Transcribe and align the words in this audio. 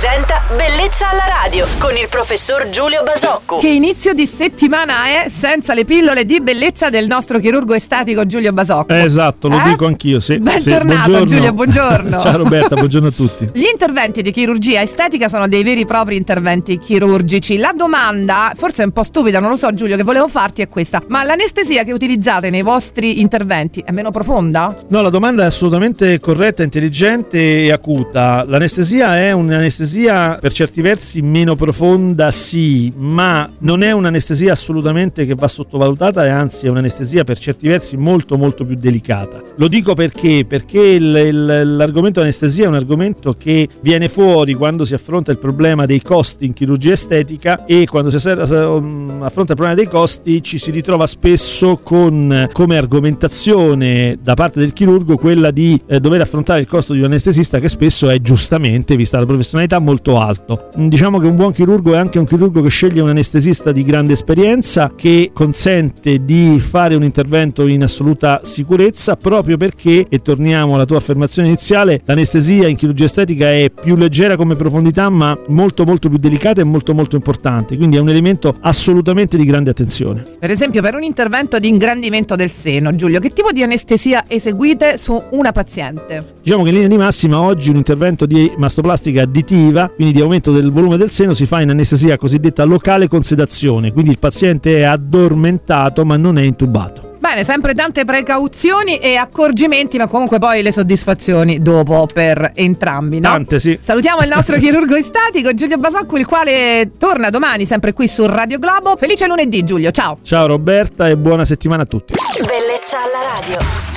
presenta 0.00 0.42
Bellezza 0.54 1.08
alla 1.08 1.24
radio 1.42 1.64
con 1.78 1.96
il 1.96 2.06
professor 2.10 2.68
Giulio 2.68 3.02
Basocco. 3.02 3.56
Che 3.56 3.68
inizio 3.68 4.12
di 4.12 4.26
settimana 4.26 5.06
è 5.06 5.30
senza 5.30 5.72
le 5.72 5.86
pillole 5.86 6.26
di 6.26 6.38
bellezza 6.42 6.90
del 6.90 7.06
nostro 7.06 7.38
chirurgo 7.38 7.72
estatico 7.72 8.26
Giulio 8.26 8.52
Basocco. 8.52 8.92
Eh, 8.92 9.04
esatto, 9.04 9.48
lo 9.48 9.58
Eh? 9.58 9.62
dico 9.70 9.86
anch'io, 9.86 10.20
sì. 10.20 10.38
Bentornato, 10.38 11.02
sì, 11.04 11.10
buongiorno. 11.10 11.24
Giulio, 11.24 11.52
buongiorno. 11.54 12.20
Ciao 12.20 12.36
Roberta, 12.36 12.74
buongiorno 12.74 13.08
a 13.08 13.10
tutti. 13.10 13.48
Gli 13.54 13.64
interventi 13.72 14.20
di 14.20 14.30
chirurgia 14.32 14.82
estetica 14.82 15.30
sono 15.30 15.48
dei 15.48 15.62
veri 15.62 15.80
e 15.80 15.86
propri 15.86 16.16
interventi 16.16 16.78
chirurgici. 16.78 17.56
La 17.56 17.72
domanda, 17.74 18.52
forse 18.54 18.82
è 18.82 18.84
un 18.84 18.92
po' 18.92 19.02
stupida, 19.02 19.40
non 19.40 19.48
lo 19.48 19.56
so 19.56 19.72
Giulio, 19.72 19.96
che 19.96 20.02
volevo 20.02 20.28
farti 20.28 20.60
è 20.60 20.68
questa. 20.68 21.02
Ma 21.08 21.24
l'anestesia 21.24 21.84
che 21.84 21.92
utilizzate 21.94 22.50
nei 22.50 22.60
vostri 22.62 23.22
interventi 23.22 23.82
è 23.82 23.92
meno 23.92 24.10
profonda? 24.10 24.76
No, 24.90 25.00
la 25.00 25.10
domanda 25.10 25.44
è 25.44 25.46
assolutamente 25.46 26.20
corretta, 26.20 26.62
intelligente 26.62 27.62
e 27.62 27.72
acuta. 27.72 28.44
L'anestesia 28.46 29.16
è 29.16 29.32
un'anestesia 29.32 29.84
per 29.90 30.52
certi 30.52 30.80
versi 30.80 31.22
meno 31.22 31.54
profonda, 31.54 32.30
sì, 32.30 32.92
ma 32.96 33.48
non 33.60 33.82
è 33.82 33.92
un'anestesia 33.92 34.52
assolutamente 34.52 35.26
che 35.26 35.34
va 35.34 35.48
sottovalutata 35.48 36.24
e 36.24 36.28
anzi 36.28 36.66
è 36.66 36.68
un'anestesia 36.68 37.24
per 37.24 37.38
certi 37.38 37.68
versi 37.68 37.96
molto 37.96 38.36
molto 38.36 38.64
più 38.64 38.76
delicata. 38.76 39.40
Lo 39.56 39.68
dico 39.68 39.94
perché? 39.94 40.44
Perché 40.46 40.80
il- 40.80 41.14
il- 41.26 41.76
l'argomento 41.76 42.20
anestesia 42.20 42.64
è 42.64 42.68
un 42.68 42.74
argomento 42.74 43.34
che 43.34 43.68
viene 43.80 44.08
fuori 44.08 44.54
quando 44.54 44.84
si 44.84 44.94
affronta 44.94 45.30
il 45.30 45.38
problema 45.38 45.86
dei 45.86 46.02
costi 46.02 46.46
in 46.46 46.52
chirurgia 46.52 46.92
estetica 46.92 47.64
e 47.64 47.86
quando 47.86 48.10
si 48.10 48.16
um, 48.28 49.20
affronta 49.22 49.52
il 49.52 49.58
problema 49.58 49.74
dei 49.74 49.86
costi 49.86 50.42
ci 50.42 50.58
si 50.58 50.70
ritrova 50.70 51.06
spesso 51.06 51.78
con 51.82 52.48
come 52.52 52.76
argomentazione 52.76 54.18
da 54.22 54.34
parte 54.34 54.60
del 54.60 54.72
chirurgo 54.72 55.16
quella 55.16 55.50
di 55.50 55.80
eh, 55.86 56.00
dover 56.00 56.20
affrontare 56.20 56.60
il 56.60 56.66
costo 56.66 56.92
di 56.92 56.98
un 57.00 57.06
anestesista 57.06 57.60
che 57.60 57.68
spesso 57.68 58.08
è 58.08 58.20
giustamente, 58.20 58.96
vista 58.96 59.18
la 59.18 59.26
professionalità, 59.26 59.75
molto 59.78 60.18
alto. 60.18 60.68
Diciamo 60.74 61.18
che 61.18 61.26
un 61.26 61.36
buon 61.36 61.52
chirurgo 61.52 61.94
è 61.94 61.96
anche 61.96 62.18
un 62.18 62.26
chirurgo 62.26 62.62
che 62.62 62.68
sceglie 62.68 63.00
un 63.00 63.08
anestesista 63.08 63.72
di 63.72 63.84
grande 63.84 64.12
esperienza 64.12 64.92
che 64.94 65.30
consente 65.32 66.24
di 66.24 66.58
fare 66.60 66.94
un 66.94 67.02
intervento 67.02 67.66
in 67.66 67.82
assoluta 67.82 68.40
sicurezza 68.42 69.16
proprio 69.16 69.56
perché, 69.56 70.06
e 70.08 70.18
torniamo 70.20 70.74
alla 70.74 70.84
tua 70.84 70.98
affermazione 70.98 71.48
iniziale, 71.48 72.00
l'anestesia 72.04 72.68
in 72.68 72.76
chirurgia 72.76 73.04
estetica 73.04 73.52
è 73.52 73.70
più 73.70 73.96
leggera 73.96 74.36
come 74.36 74.56
profondità 74.56 75.08
ma 75.08 75.38
molto 75.48 75.84
molto 75.84 76.08
più 76.08 76.18
delicata 76.18 76.60
e 76.60 76.64
molto 76.64 76.94
molto 76.94 77.16
importante, 77.16 77.76
quindi 77.76 77.96
è 77.96 78.00
un 78.00 78.08
elemento 78.08 78.56
assolutamente 78.60 79.36
di 79.36 79.44
grande 79.44 79.70
attenzione. 79.70 80.24
Per 80.38 80.50
esempio, 80.50 80.82
per 80.82 80.94
un 80.94 81.02
intervento 81.02 81.58
di 81.58 81.68
ingrandimento 81.68 82.36
del 82.36 82.50
seno, 82.50 82.94
Giulio, 82.94 83.20
che 83.20 83.30
tipo 83.30 83.52
di 83.52 83.62
anestesia 83.62 84.24
eseguite 84.26 84.98
su 84.98 85.20
una 85.30 85.52
paziente? 85.52 86.34
Diciamo 86.42 86.62
che 86.62 86.68
in 86.68 86.74
linea 86.74 86.88
di 86.88 86.96
massima 86.96 87.40
oggi 87.40 87.70
un 87.70 87.76
intervento 87.76 88.26
di 88.26 88.52
mastoplastica 88.56 89.24
additiva, 89.66 89.90
quindi 89.94 90.14
di 90.14 90.20
aumento 90.20 90.52
del 90.52 90.70
volume 90.70 90.96
del 90.96 91.10
seno, 91.10 91.34
si 91.34 91.46
fa 91.46 91.60
in 91.60 91.70
anestesia 91.70 92.16
cosiddetta 92.16 92.64
locale 92.64 93.08
con 93.08 93.22
sedazione, 93.22 93.92
quindi 93.92 94.10
il 94.10 94.18
paziente 94.18 94.76
è 94.76 94.82
addormentato 94.82 96.04
ma 96.04 96.16
non 96.16 96.38
è 96.38 96.42
intubato. 96.42 97.14
Bene, 97.18 97.44
sempre 97.44 97.74
tante 97.74 98.04
precauzioni 98.04 98.98
e 98.98 99.16
accorgimenti, 99.16 99.96
ma 99.96 100.06
comunque 100.06 100.38
poi 100.38 100.62
le 100.62 100.70
soddisfazioni 100.70 101.58
dopo 101.58 102.06
per 102.12 102.52
entrambi, 102.54 103.18
no? 103.18 103.30
Tante 103.30 103.58
sì. 103.58 103.76
Salutiamo 103.82 104.22
il 104.22 104.28
nostro 104.28 104.56
chirurgo 104.60 104.94
estatico 104.94 105.52
Giulio 105.52 105.76
Basocco, 105.76 106.16
il 106.18 106.26
quale 106.26 106.92
torna 106.98 107.30
domani 107.30 107.64
sempre 107.64 107.92
qui 107.92 108.06
su 108.06 108.26
Radio 108.26 108.58
Globo. 108.60 108.96
Felice 108.96 109.26
lunedì 109.26 109.64
Giulio, 109.64 109.90
ciao! 109.90 110.18
Ciao 110.22 110.46
Roberta 110.46 111.08
e 111.08 111.16
buona 111.16 111.44
settimana 111.44 111.82
a 111.82 111.86
tutti. 111.86 112.14
Bellezza 112.38 112.98
alla 112.98 113.40
radio. 113.40 113.95